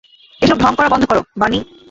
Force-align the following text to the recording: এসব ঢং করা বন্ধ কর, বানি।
এসব 0.41 0.57
ঢং 0.59 0.71
করা 0.77 0.89
বন্ধ 0.89 1.03
কর, 1.05 1.17
বানি। 1.37 1.59